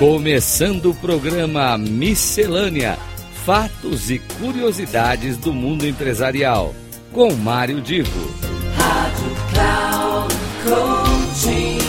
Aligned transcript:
Começando 0.00 0.92
o 0.92 0.94
programa 0.94 1.76
Miscelânea: 1.76 2.96
Fatos 3.44 4.10
e 4.10 4.18
Curiosidades 4.18 5.36
do 5.36 5.52
Mundo 5.52 5.86
Empresarial, 5.86 6.74
com 7.12 7.34
Mário 7.34 7.82
Divo. 7.82 8.08
Rádio 8.78 9.28
Cloud 9.52 10.34
Coaching. 10.64 11.80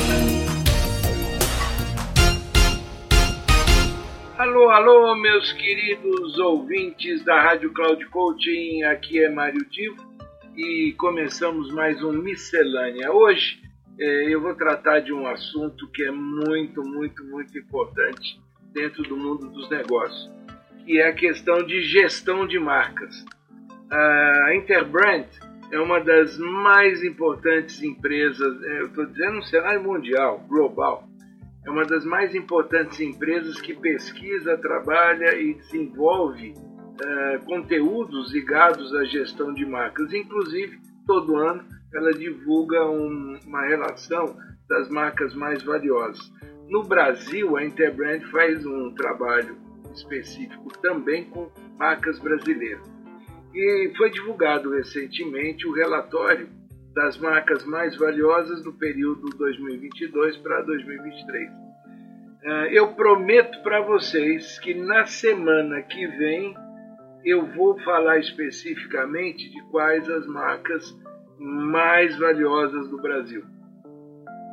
Alô, 4.38 4.70
alô, 4.72 5.16
meus 5.16 5.54
queridos 5.54 6.38
ouvintes 6.38 7.24
da 7.24 7.42
Rádio 7.42 7.72
Cloud 7.72 8.06
Coaching, 8.08 8.84
aqui 8.84 9.24
é 9.24 9.30
Mário 9.30 9.66
Divo 9.72 10.06
e 10.58 10.94
começamos 10.98 11.74
mais 11.74 12.04
um 12.04 12.12
Miscelânea. 12.12 13.10
Hoje 13.10 13.71
eu 14.04 14.42
vou 14.42 14.56
tratar 14.56 15.00
de 15.00 15.14
um 15.14 15.28
assunto 15.28 15.88
que 15.92 16.04
é 16.04 16.12
muito, 16.12 16.82
muito, 16.82 17.24
muito 17.26 17.58
importante 17.58 18.42
dentro 18.74 19.04
do 19.04 19.16
mundo 19.16 19.50
dos 19.50 19.70
negócios, 19.70 20.32
que 20.86 21.00
é 21.00 21.08
a 21.08 21.14
questão 21.14 21.64
de 21.66 21.82
gestão 21.84 22.48
de 22.48 22.60
marcas. 22.60 23.24
A 23.92 24.56
Interbrand 24.56 25.26
é 25.72 25.80
uma 25.80 26.00
das 26.00 26.38
mais 26.38 27.04
importantes 27.04 27.82
empresas, 27.82 28.64
é, 28.64 28.82
eu 28.82 28.88
estou 28.88 29.06
dizendo 29.06 29.36
no 29.36 29.44
cenário 29.44 29.84
mundial, 29.84 30.40
global, 30.48 31.08
é 31.66 31.70
uma 31.70 31.86
das 31.86 32.04
mais 32.04 32.34
importantes 32.34 33.00
empresas 33.00 33.62
que 33.62 33.74
pesquisa, 33.74 34.58
trabalha 34.58 35.36
e 35.36 35.54
desenvolve 35.54 36.54
uh, 36.56 37.46
conteúdos 37.46 38.34
ligados 38.34 38.94
à 38.96 39.04
gestão 39.04 39.54
de 39.54 39.64
marcas. 39.64 40.12
Inclusive, 40.12 40.80
todo 41.06 41.38
ano 41.38 41.64
ela 41.94 42.12
divulga 42.14 42.86
um, 42.86 43.38
uma 43.46 43.66
relação 43.68 44.36
das 44.68 44.90
marcas 44.90 45.34
mais 45.34 45.64
valiosas. 45.64 46.32
No 46.70 46.84
Brasil, 46.84 47.58
a 47.58 47.66
Interbrand 47.66 48.22
faz 48.32 48.66
um 48.66 48.94
trabalho 48.96 49.58
específico 49.94 50.70
também 50.82 51.26
com 51.26 51.52
marcas 51.78 52.18
brasileiras. 52.20 52.90
E 53.54 53.92
foi 53.98 54.10
divulgado 54.10 54.72
recentemente 54.72 55.68
o 55.68 55.74
relatório 55.74 56.48
das 56.94 57.18
marcas 57.18 57.66
mais 57.66 57.98
valiosas 57.98 58.64
do 58.64 58.74
período 58.74 59.30
2022 59.38 60.38
para 60.38 60.62
2023. 60.62 61.50
Eh, 62.44 62.70
eu 62.72 62.94
prometo 62.94 63.62
para 63.64 63.82
vocês 63.82 64.58
que 64.60 64.74
na 64.74 65.06
semana 65.06 65.82
que 65.82 66.08
vem 66.08 66.56
eu 67.24 67.46
vou 67.46 67.80
falar 67.82 68.18
especificamente 68.18 69.50
de 69.50 69.62
quais 69.70 70.10
as 70.10 70.26
marcas 70.26 70.98
mais 71.42 72.16
valiosas 72.20 72.88
do 72.90 73.02
Brasil. 73.02 73.44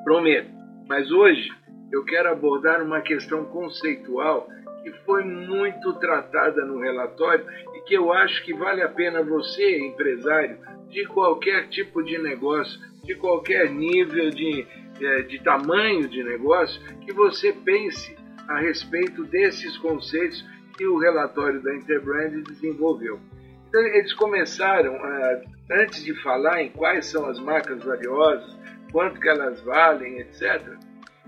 Prometo. 0.05 0.51
Mas 0.89 1.11
hoje 1.11 1.51
eu 1.93 2.03
quero 2.05 2.31
abordar 2.31 2.83
uma 2.83 3.03
questão 3.03 3.45
conceitual 3.45 4.49
que 4.83 4.91
foi 5.05 5.23
muito 5.23 5.93
tratada 5.95 6.65
no 6.65 6.81
relatório 6.81 7.45
e 7.75 7.81
que 7.81 7.95
eu 7.95 8.11
acho 8.11 8.43
que 8.43 8.55
vale 8.55 8.81
a 8.81 8.89
pena 8.89 9.23
você, 9.23 9.79
empresário, 9.81 10.59
de 10.89 11.05
qualquer 11.07 11.69
tipo 11.69 12.03
de 12.03 12.17
negócio, 12.17 12.81
de 13.05 13.15
qualquer 13.17 13.69
nível 13.71 14.31
de, 14.31 14.67
eh, 14.99 15.23
de 15.23 15.43
tamanho 15.43 16.09
de 16.09 16.23
negócio, 16.23 16.81
que 17.01 17.13
você 17.13 17.53
pense 17.53 18.17
a 18.49 18.61
respeito 18.61 19.25
desses 19.25 19.77
conceitos 19.77 20.43
que 20.79 20.87
o 20.87 20.97
relatório 20.97 21.61
da 21.61 21.75
Interbrand 21.75 22.43
desenvolveu. 22.45 23.21
Então, 23.69 23.81
eles 23.83 24.15
começaram, 24.15 24.95
ah, 24.95 25.43
antes 25.71 26.03
de 26.03 26.15
falar 26.23 26.63
em 26.63 26.71
quais 26.71 27.07
são 27.07 27.27
as 27.27 27.39
marcas 27.39 27.83
valiosas, 27.83 28.57
quanto 28.91 29.21
que 29.21 29.29
elas 29.29 29.61
valem, 29.63 30.19
etc., 30.19 30.63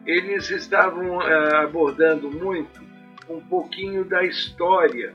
eles 0.07 0.51
estavam 0.51 1.21
ah, 1.21 1.63
abordando 1.63 2.31
muito 2.31 2.81
um 3.29 3.41
pouquinho 3.41 4.05
da 4.05 4.25
história 4.25 5.15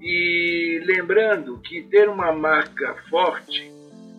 e 0.00 0.82
lembrando 0.86 1.58
que 1.58 1.82
ter 1.82 2.08
uma 2.08 2.32
marca 2.32 2.94
forte 3.10 3.70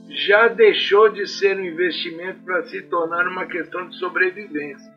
já 0.10 0.48
deixou 0.50 1.10
de 1.10 1.26
ser 1.26 1.58
um 1.58 1.66
investimento 1.66 2.44
para 2.44 2.64
se 2.68 2.82
tornar 2.84 3.28
uma 3.28 3.46
questão 3.46 3.88
de 3.88 3.96
sobrevivência. 3.98 4.92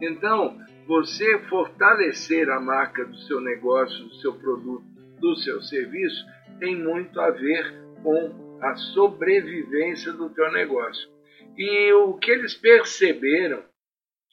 Então, 0.00 0.58
você 0.86 1.38
fortalecer 1.50 2.48
a 2.48 2.58
marca 2.58 3.04
do 3.04 3.16
seu 3.16 3.40
negócio, 3.40 4.04
do 4.04 4.14
seu 4.16 4.32
produto, 4.32 4.84
do 5.20 5.36
seu 5.36 5.62
serviço, 5.62 6.24
tem 6.58 6.76
muito 6.76 7.20
a 7.20 7.30
ver 7.30 7.74
com 8.02 8.43
a 8.64 8.76
sobrevivência 8.76 10.12
do 10.12 10.30
teu 10.30 10.50
negócio. 10.52 11.08
E 11.56 11.92
o 11.92 12.14
que 12.14 12.30
eles 12.30 12.54
perceberam 12.54 13.62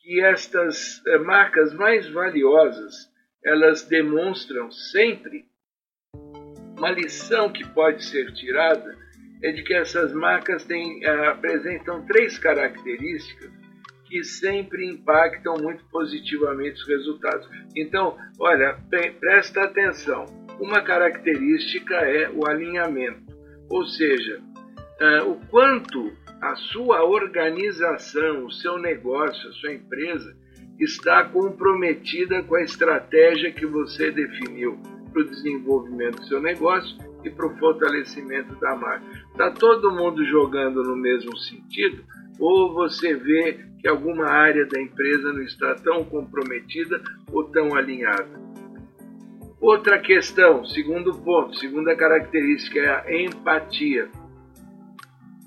que 0.01 0.21
estas 0.21 1.05
eh, 1.05 1.17
marcas 1.19 1.73
mais 1.73 2.09
valiosas, 2.09 3.09
elas 3.43 3.83
demonstram 3.83 4.71
sempre 4.71 5.45
uma 6.77 6.89
lição 6.89 7.51
que 7.51 7.63
pode 7.67 8.03
ser 8.03 8.33
tirada 8.33 8.97
é 9.43 9.51
de 9.51 9.63
que 9.63 9.73
essas 9.73 10.13
marcas 10.13 10.65
têm, 10.65 11.03
eh, 11.03 11.27
apresentam 11.27 12.05
três 12.05 12.39
características 12.39 13.51
que 14.07 14.23
sempre 14.23 14.85
impactam 14.85 15.55
muito 15.57 15.85
positivamente 15.85 16.81
os 16.81 16.87
resultados. 16.87 17.47
Então, 17.75 18.17
olha, 18.39 18.77
presta 19.19 19.63
atenção. 19.63 20.25
Uma 20.59 20.81
característica 20.81 21.95
é 21.95 22.29
o 22.29 22.45
alinhamento, 22.47 23.30
ou 23.71 23.85
seja, 23.85 24.39
uh, 25.01 25.31
o 25.31 25.39
quanto 25.47 26.11
a 26.41 26.55
sua 26.55 27.03
organização, 27.03 28.45
o 28.45 28.51
seu 28.51 28.77
negócio, 28.77 29.49
a 29.49 29.53
sua 29.53 29.73
empresa 29.73 30.35
está 30.79 31.23
comprometida 31.25 32.43
com 32.43 32.55
a 32.55 32.63
estratégia 32.63 33.51
que 33.51 33.65
você 33.65 34.11
definiu 34.11 34.77
para 35.13 35.21
o 35.21 35.25
desenvolvimento 35.25 36.17
do 36.17 36.27
seu 36.27 36.41
negócio 36.41 36.97
e 37.23 37.29
para 37.29 37.47
o 37.47 37.57
fortalecimento 37.57 38.59
da 38.59 38.75
marca. 38.75 39.05
Está 39.31 39.51
todo 39.51 39.91
mundo 39.91 40.25
jogando 40.25 40.83
no 40.83 40.95
mesmo 40.95 41.37
sentido? 41.37 42.03
Ou 42.39 42.73
você 42.73 43.13
vê 43.13 43.59
que 43.79 43.87
alguma 43.87 44.25
área 44.25 44.65
da 44.65 44.81
empresa 44.81 45.31
não 45.31 45.43
está 45.43 45.75
tão 45.75 46.03
comprometida 46.03 47.01
ou 47.31 47.43
tão 47.45 47.75
alinhada. 47.75 48.40
Outra 49.61 49.99
questão, 49.99 50.65
segundo 50.65 51.13
ponto, 51.13 51.55
segunda 51.55 51.95
característica 51.95 52.79
é 52.79 52.89
a 52.89 53.21
empatia. 53.21 54.09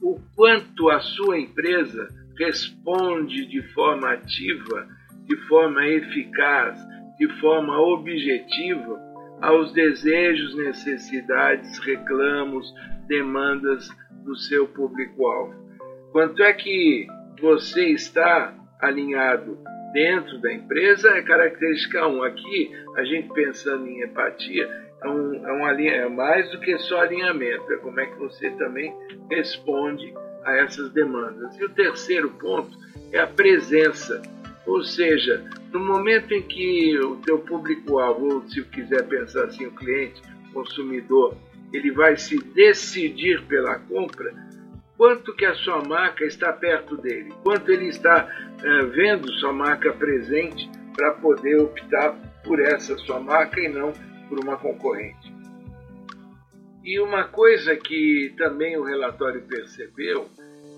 O 0.00 0.20
quanto 0.36 0.88
a 0.88 1.00
sua 1.00 1.36
empresa 1.40 2.06
responde 2.38 3.44
de 3.46 3.60
forma 3.72 4.12
ativa, 4.12 4.86
de 5.26 5.36
forma 5.48 5.84
eficaz, 5.88 6.78
de 7.18 7.26
forma 7.40 7.76
objetiva 7.80 9.00
aos 9.40 9.72
desejos, 9.72 10.56
necessidades, 10.58 11.76
reclamos, 11.80 12.72
demandas 13.08 13.88
do 14.24 14.36
seu 14.36 14.68
público-alvo. 14.68 15.54
Quanto 16.12 16.40
é 16.40 16.52
que 16.52 17.08
você 17.40 17.86
está 17.88 18.54
alinhado 18.80 19.58
dentro 19.94 20.38
da 20.40 20.52
empresa 20.52 21.08
é 21.10 21.22
característica 21.22 22.06
1. 22.06 22.22
Aqui, 22.24 22.72
a 22.96 23.04
gente 23.04 23.32
pensando 23.32 23.86
em 23.86 24.02
empatia, 24.02 24.68
é, 25.02 25.08
um, 25.08 25.68
é, 25.68 25.86
é 25.98 26.08
mais 26.08 26.50
do 26.50 26.60
que 26.60 26.76
só 26.78 27.00
alinhamento, 27.00 27.72
é 27.72 27.76
como 27.76 28.00
é 28.00 28.06
que 28.06 28.18
você 28.18 28.50
também 28.50 28.92
responde 29.30 30.12
a 30.44 30.56
essas 30.56 30.90
demandas. 30.92 31.56
E 31.58 31.64
o 31.64 31.68
terceiro 31.70 32.28
ponto 32.30 32.76
é 33.12 33.20
a 33.20 33.26
presença, 33.26 34.20
ou 34.66 34.82
seja, 34.82 35.42
no 35.72 35.78
momento 35.78 36.34
em 36.34 36.42
que 36.42 36.98
o 36.98 37.16
teu 37.16 37.38
público-alvo, 37.38 38.34
ou 38.34 38.48
se 38.48 38.62
quiser 38.64 39.06
pensar 39.06 39.44
assim, 39.44 39.66
o 39.66 39.72
cliente, 39.72 40.20
consumidor, 40.52 41.36
ele 41.72 41.92
vai 41.92 42.16
se 42.16 42.36
decidir 42.52 43.42
pela 43.46 43.78
compra, 43.78 44.32
quanto 44.96 45.34
que 45.34 45.44
a 45.44 45.54
sua 45.54 45.82
marca 45.82 46.24
está 46.24 46.52
perto 46.52 46.96
dele, 46.96 47.32
quanto 47.42 47.70
ele 47.70 47.88
está 47.88 48.28
é, 48.62 48.82
vendo 48.86 49.32
sua 49.34 49.52
marca 49.52 49.92
presente 49.92 50.70
para 50.96 51.12
poder 51.12 51.60
optar 51.60 52.14
por 52.44 52.60
essa 52.60 52.96
sua 52.98 53.20
marca 53.20 53.60
e 53.60 53.68
não 53.68 53.92
por 54.28 54.38
uma 54.40 54.56
concorrente. 54.56 55.34
E 56.84 57.00
uma 57.00 57.24
coisa 57.24 57.74
que 57.76 58.34
também 58.36 58.76
o 58.76 58.84
relatório 58.84 59.42
percebeu 59.42 60.28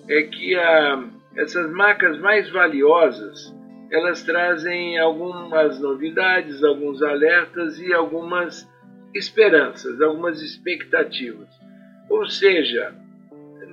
é 0.08 0.22
que 0.22 0.54
a, 0.54 1.04
essas 1.36 1.70
marcas 1.72 2.18
mais 2.20 2.48
valiosas 2.50 3.54
elas 3.90 4.22
trazem 4.22 4.98
algumas 4.98 5.78
novidades, 5.80 6.62
alguns 6.62 7.02
alertas 7.02 7.78
e 7.78 7.92
algumas 7.92 8.68
esperanças, 9.14 10.00
algumas 10.00 10.42
expectativas. 10.42 11.48
Ou 12.08 12.26
seja, 12.26 12.94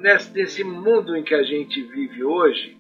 nesse 0.04 0.66
mundo 0.66 1.16
em 1.16 1.24
que 1.24 1.34
a 1.34 1.44
gente 1.44 1.82
vive 1.84 2.24
hoje, 2.24 2.78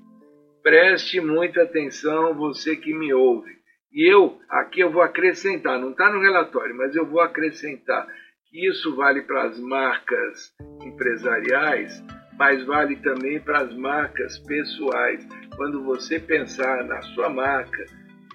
preste 0.61 1.21
muita 1.21 1.63
atenção, 1.63 2.33
você 2.35 2.75
que 2.75 2.93
me 2.93 3.13
ouve. 3.13 3.51
E 3.93 4.11
eu, 4.11 4.37
aqui 4.49 4.81
eu 4.81 4.91
vou 4.91 5.01
acrescentar, 5.01 5.79
não 5.79 5.91
está 5.91 6.11
no 6.11 6.19
relatório, 6.19 6.75
mas 6.75 6.95
eu 6.95 7.05
vou 7.05 7.21
acrescentar 7.21 8.05
que 8.49 8.67
isso 8.67 8.93
vale 8.95 9.21
para 9.21 9.43
as 9.43 9.59
marcas 9.59 10.53
empresariais, 10.83 12.03
mas 12.37 12.65
vale 12.65 12.97
também 12.97 13.39
para 13.39 13.59
as 13.59 13.73
marcas 13.73 14.37
pessoais. 14.39 15.25
Quando 15.55 15.83
você 15.83 16.19
pensar 16.19 16.83
na 16.83 17.01
sua 17.13 17.29
marca, 17.29 17.85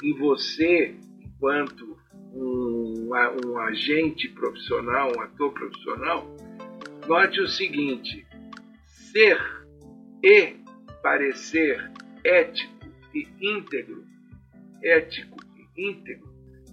em 0.03 0.17
você, 0.17 0.95
enquanto 1.21 1.99
um, 2.33 3.11
um 3.45 3.59
agente 3.59 4.29
profissional, 4.29 5.13
um 5.15 5.21
ator 5.21 5.53
profissional, 5.53 6.37
note 7.07 7.41
o 7.41 7.49
seguinte: 7.49 8.28
ser 9.13 9.39
e 10.23 10.57
parecer 11.03 11.91
ético 12.25 12.87
e 13.15 13.27
íntegro, 13.41 14.05
ético 14.83 15.39
e 15.57 15.91
íntegro, 15.91 16.29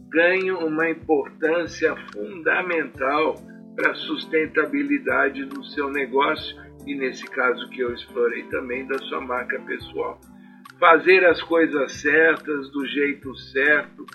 ganham 0.10 0.66
uma 0.66 0.90
importância 0.90 1.96
fundamental 2.12 3.36
para 3.76 3.92
a 3.92 3.96
sustentabilidade 3.96 5.46
do 5.46 5.64
seu 5.66 5.90
negócio 5.90 6.56
e, 6.86 6.96
nesse 6.96 7.26
caso 7.26 7.70
que 7.70 7.82
eu 7.82 7.94
explorei 7.94 8.44
também, 8.44 8.88
da 8.88 8.98
sua 9.00 9.22
marca 9.22 9.60
pessoal. 9.62 10.20
Fazer 10.80 11.26
as 11.26 11.42
coisas 11.42 11.94
certas, 11.94 12.70
do 12.72 12.86
jeito 12.88 13.36
certo, 13.36 14.06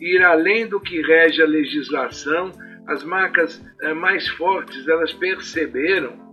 ir 0.00 0.22
além 0.22 0.66
do 0.66 0.80
que 0.80 1.00
rege 1.02 1.42
a 1.42 1.46
legislação, 1.46 2.52
as 2.86 3.04
marcas 3.04 3.62
eh, 3.82 3.94
mais 3.94 4.26
fortes 4.28 4.86
elas 4.88 5.12
perceberam 5.14 6.30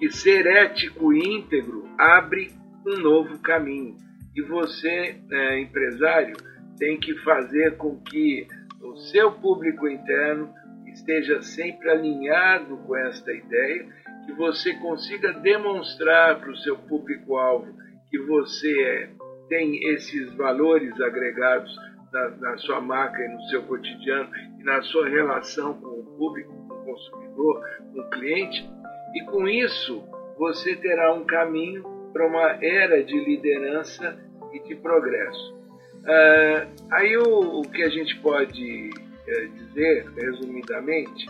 que 0.00 0.10
ser 0.10 0.46
ético 0.46 1.12
íntegro 1.12 1.86
abre 1.98 2.50
um 2.86 2.96
novo 3.00 3.38
caminho. 3.40 3.96
E 4.34 4.40
você, 4.40 5.20
eh, 5.30 5.60
empresário, 5.60 6.34
tem 6.78 6.98
que 6.98 7.14
fazer 7.18 7.76
com 7.76 8.00
que 8.00 8.46
o 8.80 8.96
seu 8.96 9.30
público 9.30 9.86
interno 9.86 10.50
esteja 10.86 11.42
sempre 11.42 11.90
alinhado 11.90 12.78
com 12.78 12.96
esta 12.96 13.30
ideia, 13.30 13.86
que 14.24 14.32
você 14.32 14.72
consiga 14.74 15.34
demonstrar 15.34 16.40
para 16.40 16.50
o 16.50 16.56
seu 16.56 16.78
público-alvo 16.78 17.74
que 18.10 18.18
você 18.20 18.82
é, 18.82 19.10
tem 19.48 19.84
esses 19.90 20.32
valores 20.34 20.98
agregados 21.00 21.76
na, 22.10 22.30
na, 22.30 22.56
sua 22.58 22.80
marca 22.80 23.22
e 23.22 23.28
no 23.28 23.42
seu 23.50 23.62
cotidiano 23.64 24.30
e 24.58 24.64
na 24.64 24.80
sua 24.82 25.08
relação 25.08 25.74
com 25.74 26.00
o 26.00 26.04
público, 26.16 26.52
com 26.66 26.74
o 26.74 26.84
consumidor, 26.84 27.62
com 27.92 28.00
o 28.00 28.10
cliente, 28.10 28.68
e 29.14 29.24
com 29.24 29.48
isso 29.48 30.02
você 30.38 30.74
terá 30.76 31.12
um 31.12 31.24
caminho 31.24 31.82
para 32.12 32.26
uma 32.26 32.64
era 32.64 33.02
de 33.02 33.18
liderança 33.18 34.18
e 34.52 34.60
de 34.60 34.74
progresso. 34.76 35.54
Uh, 36.00 36.86
aí 36.90 37.16
o, 37.16 37.60
o, 37.60 37.62
que 37.62 37.82
a 37.82 37.88
gente 37.88 38.16
pode 38.20 38.90
é, 39.28 39.46
dizer, 39.46 40.08
resumidamente, 40.16 41.26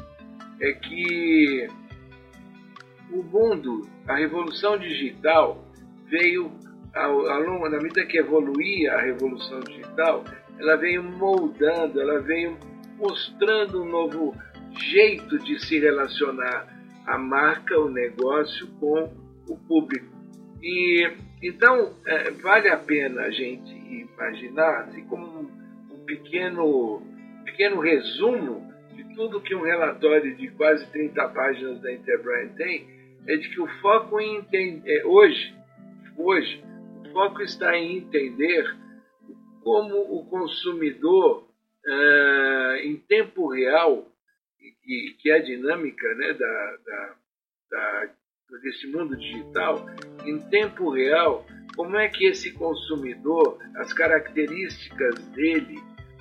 é 0.60 0.72
que 0.72 1.66
o 3.12 3.22
mundo, 3.22 3.88
a 4.06 4.14
revolução 4.14 4.78
digital 4.78 5.64
veio, 6.06 6.52
ao, 6.94 7.26
ao 7.28 7.40
longo, 7.40 7.68
na 7.68 7.78
medida 7.78 8.06
que 8.06 8.18
evoluía 8.18 8.94
a 8.94 9.00
revolução 9.00 9.60
digital, 9.60 10.24
ela 10.58 10.76
veio 10.76 11.02
moldando, 11.02 12.00
ela 12.00 12.20
veio 12.20 12.56
mostrando 12.96 13.82
um 13.82 13.88
novo 13.88 14.34
jeito 14.72 15.38
de 15.38 15.58
se 15.58 15.80
relacionar 15.80 16.79
a 17.06 17.18
marca, 17.18 17.78
o 17.78 17.90
negócio 17.90 18.66
com 18.78 19.12
o 19.48 19.56
público. 19.66 20.06
E 20.62 21.10
então 21.42 21.94
é, 22.06 22.30
vale 22.32 22.68
a 22.68 22.76
pena 22.76 23.22
a 23.22 23.30
gente 23.30 23.74
imaginar, 23.90 24.82
assim 24.82 25.04
como 25.06 25.26
um, 25.26 25.94
um 25.94 26.04
pequeno 26.04 27.02
pequeno 27.44 27.80
resumo 27.80 28.70
de 28.94 29.14
tudo 29.14 29.40
que 29.40 29.54
um 29.54 29.62
relatório 29.62 30.34
de 30.36 30.48
quase 30.52 30.86
30 30.90 31.28
páginas 31.28 31.80
da 31.80 31.92
Interbrand 31.92 32.54
tem, 32.56 32.86
é 33.26 33.36
de 33.36 33.48
que 33.50 33.60
o 33.60 33.66
foco 33.80 34.20
em 34.20 34.36
entender, 34.36 34.90
é, 34.90 35.06
hoje, 35.06 35.54
hoje, 36.16 36.62
o 37.04 37.12
foco 37.12 37.42
está 37.42 37.76
em 37.76 37.98
entender 37.98 38.64
como 39.62 39.94
o 39.96 40.24
consumidor, 40.26 41.48
uh, 41.86 42.76
em 42.82 42.96
tempo 42.96 43.48
real, 43.48 44.09
e, 44.90 45.14
que 45.14 45.30
é 45.30 45.36
a 45.36 45.42
dinâmica 45.42 46.14
né, 46.16 46.32
da, 46.32 46.76
da, 46.84 47.14
da, 47.70 48.58
desse 48.62 48.88
mundo 48.88 49.16
digital, 49.16 49.86
em 50.26 50.38
tempo 50.50 50.90
real, 50.90 51.46
como 51.76 51.96
é 51.96 52.08
que 52.08 52.26
esse 52.26 52.52
consumidor, 52.52 53.58
as 53.76 53.92
características 53.92 55.14
dele, 55.28 55.78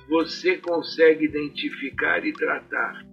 você 0.08 0.56
consegue 0.56 1.24
identificar 1.24 2.24
e 2.24 2.32
tratar. 2.32 3.04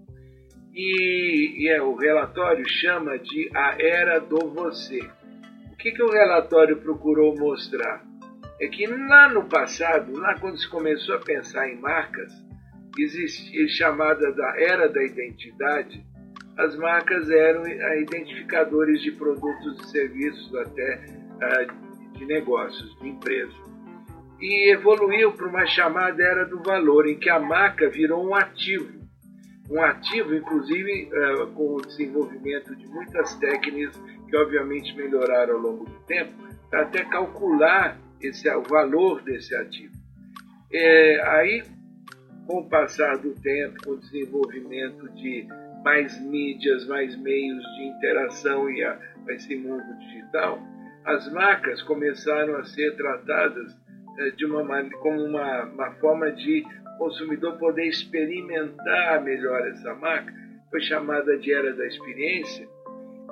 E, 0.73 1.63
e 1.63 1.69
é, 1.69 1.81
o 1.81 1.95
relatório 1.95 2.67
chama 2.69 3.17
de 3.17 3.49
a 3.55 3.75
era 3.79 4.19
do 4.19 4.37
você. 4.49 4.99
O 5.71 5.75
que, 5.77 5.91
que 5.91 6.03
o 6.03 6.11
relatório 6.11 6.77
procurou 6.77 7.35
mostrar? 7.35 8.05
É 8.61 8.67
que 8.67 8.85
lá 8.85 9.29
no 9.29 9.47
passado, 9.47 10.11
lá 10.19 10.39
quando 10.39 10.59
se 10.59 10.69
começou 10.69 11.15
a 11.15 11.19
pensar 11.19 11.67
em 11.67 11.79
marcas, 11.79 12.31
existia 13.03 13.67
chamada 13.69 14.31
da 14.31 14.61
era 14.61 14.89
da 14.89 15.03
identidade, 15.03 16.05
as 16.57 16.75
marcas 16.77 17.29
eram 17.29 17.67
identificadores 17.67 19.01
de 19.01 19.11
produtos 19.11 19.79
e 19.79 19.91
serviços 19.91 20.55
até 20.55 21.05
uh, 21.05 22.17
de 22.17 22.25
negócios, 22.25 22.97
de 22.99 23.09
empresas 23.09 23.67
e 24.39 24.71
evoluiu 24.71 25.31
para 25.33 25.47
uma 25.47 25.65
chamada 25.65 26.21
era 26.23 26.45
do 26.45 26.61
valor, 26.61 27.07
em 27.07 27.17
que 27.17 27.29
a 27.29 27.39
marca 27.39 27.89
virou 27.89 28.27
um 28.27 28.35
ativo. 28.35 28.97
Um 29.69 29.81
ativo, 29.83 30.33
inclusive, 30.33 31.09
eh, 31.11 31.45
com 31.53 31.75
o 31.75 31.81
desenvolvimento 31.81 32.73
de 32.75 32.87
muitas 32.87 33.35
técnicas 33.35 33.97
que, 34.29 34.37
obviamente, 34.37 34.95
melhoraram 34.95 35.55
ao 35.55 35.59
longo 35.59 35.85
do 35.85 35.99
tempo, 36.05 36.31
até 36.71 37.03
calcular 37.05 37.97
esse, 38.21 38.49
o 38.49 38.63
valor 38.63 39.21
desse 39.23 39.53
ativo. 39.55 39.93
É, 40.71 41.21
aí, 41.29 41.63
com 42.47 42.59
o 42.59 42.69
passar 42.69 43.17
do 43.17 43.35
tempo, 43.41 43.83
com 43.83 43.91
o 43.91 43.97
desenvolvimento 43.97 45.09
de 45.09 45.45
mais 45.83 46.19
mídias, 46.21 46.87
mais 46.87 47.15
meios 47.17 47.63
de 47.75 47.83
interação 47.83 48.69
e 48.69 48.83
a, 48.83 48.97
esse 49.29 49.55
mundo 49.55 49.83
digital, 49.99 50.59
as 51.05 51.31
marcas 51.31 51.81
começaram 51.83 52.55
a 52.55 52.63
ser 52.63 52.95
tratadas 52.95 53.77
é, 54.19 54.29
de 54.31 54.45
uma, 54.45 54.83
como 55.01 55.23
uma, 55.23 55.63
uma 55.65 55.91
forma 55.95 56.31
de 56.31 56.65
o 56.95 56.97
consumidor 56.97 57.57
poder 57.57 57.85
experimentar 57.85 59.23
melhor 59.23 59.67
essa 59.67 59.93
marca, 59.93 60.33
foi 60.71 60.81
chamada 60.81 61.37
de 61.37 61.53
Era 61.53 61.73
da 61.73 61.85
Experiência. 61.85 62.67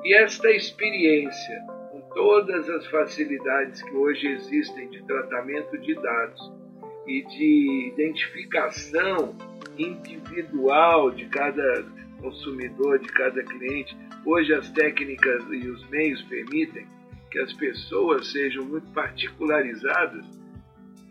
E 0.04 0.14
esta 0.14 0.52
experiência, 0.52 1.62
com 1.92 2.02
todas 2.14 2.70
as 2.70 2.86
facilidades 2.88 3.82
que 3.82 3.92
hoje 3.92 4.28
existem 4.28 4.90
de 4.90 5.04
tratamento 5.08 5.78
de 5.80 5.96
dados 5.96 6.65
e 7.08 7.24
de 7.24 7.92
identificação 7.94 9.36
individual 9.78 11.12
de 11.12 11.26
cada 11.26 11.86
consumidor, 12.22 13.00
de 13.00 13.08
cada 13.10 13.44
cliente, 13.44 13.96
hoje 14.26 14.54
as 14.54 14.70
técnicas 14.72 15.44
e 15.52 15.68
os 15.68 15.88
meios 15.90 16.22
permitem 16.24 16.88
que 17.30 17.40
as 17.40 17.54
pessoas 17.54 18.32
sejam 18.32 18.66
muito 18.66 18.90
particularizadas 18.92 20.26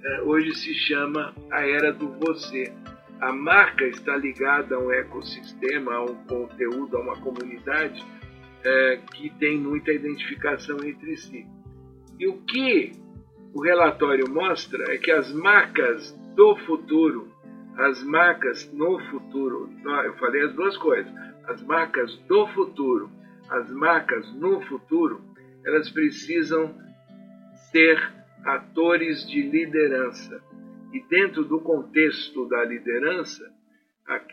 é, 0.05 0.21
hoje 0.21 0.55
se 0.55 0.75
chama 0.75 1.35
a 1.51 1.67
era 1.67 1.91
do 1.91 2.09
você. 2.21 2.71
A 3.21 3.33
marca 3.33 3.87
está 3.87 4.15
ligada 4.17 4.77
a 4.77 4.79
um 4.79 4.93
ecossistema, 4.93 5.95
a 5.95 6.05
um 6.05 6.15
conteúdo, 6.27 6.99
a 6.99 7.01
uma 7.01 7.17
comunidade 7.17 8.05
é, 8.63 9.01
que 9.15 9.31
tem 9.39 9.57
muita 9.59 9.93
identificação 9.93 10.77
entre 10.85 11.17
si. 11.17 11.47
E 12.19 12.29
o 12.29 12.37
que 12.43 12.93
o 13.55 13.63
relatório 13.63 14.29
mostra 14.29 14.93
é 14.93 14.99
que 14.99 15.13
as 15.13 15.33
marcas 15.33 16.11
do 16.35 16.57
futuro, 16.67 17.33
as 17.77 18.03
marcas 18.03 18.71
no 18.73 18.99
futuro, 19.11 19.71
eu 20.05 20.15
falei 20.15 20.43
as 20.43 20.53
duas 20.55 20.77
coisas, 20.77 21.11
as 21.47 21.63
marcas 21.63 22.13
do 22.27 22.49
futuro, 22.49 23.09
as 23.49 23.71
marcas 23.71 24.29
no 24.35 24.61
futuro, 24.63 25.23
elas 25.65 25.89
precisam 25.91 26.75
ser 27.71 27.97
atores 28.45 29.25
de 29.29 29.43
liderança. 29.43 30.43
E 30.93 31.01
dentro 31.09 31.45
do 31.45 31.61
contexto 31.61 32.49
da 32.49 32.65
liderança, 32.65 33.53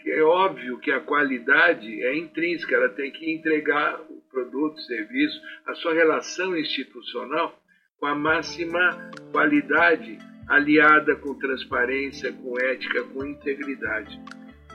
é 0.08 0.22
óbvio 0.24 0.80
que 0.80 0.92
a 0.92 1.00
qualidade 1.00 2.04
é 2.04 2.18
intrínseca, 2.18 2.76
ela 2.76 2.90
tem 2.90 3.12
que 3.12 3.32
entregar 3.32 4.02
o 4.02 4.22
produto, 4.32 4.78
o 4.78 4.82
serviço, 4.82 5.40
a 5.68 5.76
sua 5.76 5.94
relação 5.94 6.58
institucional 6.58 7.61
com 8.02 8.08
a 8.08 8.16
máxima 8.16 9.12
qualidade, 9.32 10.18
aliada 10.48 11.16
com 11.18 11.36
transparência, 11.36 12.34
com 12.34 12.60
ética, 12.60 13.04
com 13.04 13.24
integridade. 13.24 14.20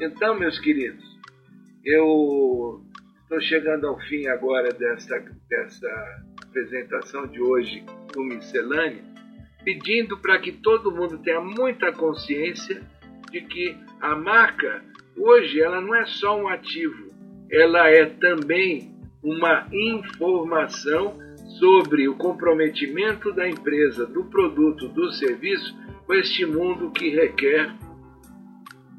Então, 0.00 0.38
meus 0.38 0.61
queridos, 0.61 1.04
eu 1.85 2.80
estou 3.23 3.40
chegando 3.40 3.88
ao 3.88 3.99
fim 4.02 4.28
agora 4.28 4.73
dessa, 4.73 5.18
dessa 5.50 6.23
apresentação 6.40 7.26
de 7.26 7.42
hoje 7.42 7.85
do 8.14 8.23
Miscelânea 8.23 9.02
pedindo 9.64 10.16
para 10.18 10.38
que 10.38 10.52
todo 10.52 10.95
mundo 10.95 11.18
tenha 11.18 11.40
muita 11.40 11.92
consciência 11.92 12.80
de 13.33 13.40
que 13.40 13.76
a 14.00 14.14
marca 14.14 14.85
hoje 15.16 15.61
ela 15.61 15.80
não 15.80 15.97
é 15.97 16.06
só 16.06 16.40
um 16.40 16.47
ativo, 16.47 17.12
ela 17.50 17.88
é 17.88 18.06
também 18.06 18.95
uma 19.21 19.66
informação 19.73 21.25
sobre 21.58 22.08
o 22.08 22.14
comprometimento 22.16 23.32
da 23.32 23.48
empresa, 23.48 24.06
do 24.06 24.25
produto, 24.25 24.88
do 24.88 25.10
serviço 25.12 25.76
com 26.06 26.14
este 26.14 26.44
mundo 26.44 26.90
que 26.90 27.10
requer 27.10 27.75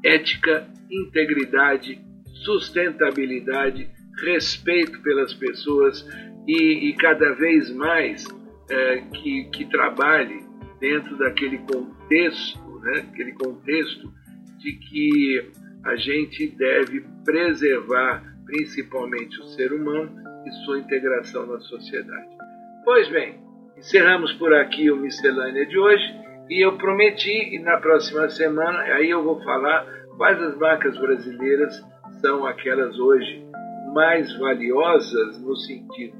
ética, 0.04 0.68
integridade, 0.90 2.00
sustentabilidade, 2.44 3.88
respeito 4.22 5.00
pelas 5.02 5.34
pessoas 5.34 6.06
e, 6.46 6.88
e 6.88 6.92
cada 6.94 7.32
vez 7.34 7.70
mais 7.70 8.24
é, 8.70 8.98
que, 9.14 9.44
que 9.50 9.64
trabalhe 9.66 10.42
dentro 10.80 11.16
daquele 11.18 11.58
contexto, 11.58 12.80
né, 12.80 13.06
aquele 13.12 13.32
contexto 13.32 14.12
de 14.58 14.72
que 14.72 15.50
a 15.84 15.96
gente 15.96 16.48
deve 16.56 17.04
preservar 17.24 18.22
principalmente 18.44 19.40
o 19.40 19.44
ser 19.44 19.72
humano 19.72 20.10
e 20.46 20.50
sua 20.64 20.78
integração 20.78 21.46
na 21.46 21.60
sociedade. 21.60 22.37
Pois 22.90 23.06
bem, 23.10 23.34
encerramos 23.76 24.32
por 24.38 24.50
aqui 24.54 24.90
o 24.90 24.96
Miscelânea 24.96 25.66
de 25.66 25.78
hoje 25.78 26.02
e 26.48 26.64
eu 26.64 26.78
prometi, 26.78 27.54
e 27.54 27.58
na 27.58 27.76
próxima 27.76 28.30
semana, 28.30 28.78
aí 28.94 29.10
eu 29.10 29.22
vou 29.22 29.38
falar 29.42 29.86
quais 30.16 30.40
as 30.40 30.56
marcas 30.56 30.96
brasileiras 30.96 31.84
são 32.22 32.46
aquelas 32.46 32.98
hoje 32.98 33.46
mais 33.92 34.34
valiosas 34.38 35.38
no 35.38 35.54
sentido 35.54 36.16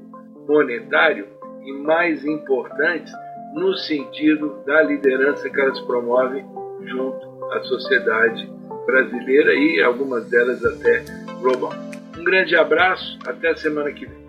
monetário 0.47 1.25
e 1.65 1.73
mais 1.73 2.23
importantes 2.23 3.11
no 3.55 3.75
sentido 3.75 4.63
da 4.63 4.83
liderança 4.83 5.49
que 5.49 5.59
elas 5.59 5.79
promovem 5.87 6.45
junto 6.85 7.51
à 7.51 7.61
sociedade 7.61 8.47
brasileira 8.85 9.55
e 9.55 9.81
algumas 9.81 10.29
delas 10.29 10.63
até 10.63 11.03
global. 11.41 11.73
Um 12.15 12.23
grande 12.23 12.55
abraço, 12.55 13.17
até 13.25 13.49
a 13.49 13.55
semana 13.55 13.91
que 13.91 14.05
vem. 14.05 14.28